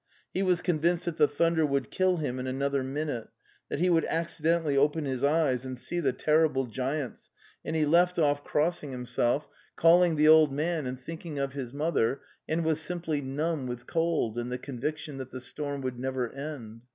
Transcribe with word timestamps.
He 0.33 0.41
was 0.41 0.63
convinced 0.63 1.05
that 1.05 1.17
the 1.17 1.27
thunder 1.27 1.63
would 1.63 1.91
kill 1.91 2.17
him 2.17 2.39
in 2.39 2.47
another 2.47 2.83
minute, 2.83 3.27
that 3.69 3.77
he 3.77 3.87
would 3.87 4.05
accidentally 4.05 4.75
open 4.75 5.05
his 5.05 5.23
eyes 5.23 5.63
and 5.63 5.77
see 5.77 5.99
the 5.99 6.11
ter 6.11 6.47
rible 6.49 6.67
giants, 6.67 7.29
and 7.63 7.75
he 7.75 7.85
left 7.85 8.17
off 8.17 8.43
crossing 8.43 8.89
himself, 8.91 9.47
calling 9.75 10.17
278 10.17 10.17
The 10.17 10.25
Dales' 10.25 10.49
of) 10.49 10.49
Chekhoy, 10.49 10.57
the 10.57 10.63
old 10.63 10.83
man 10.83 10.87
and 10.87 10.99
thinking 10.99 11.37
of 11.39 11.53
his 11.53 11.71
mother, 11.75 12.21
and 12.49 12.65
was 12.65 12.81
simply 12.81 13.21
numb 13.21 13.67
with 13.67 13.85
cold 13.85 14.39
and 14.39 14.51
the 14.51 14.57
conviction 14.57 15.19
that 15.19 15.29
the 15.29 15.39
storm 15.39 15.81
would 15.81 15.99
never 15.99 16.31
end. 16.31 16.81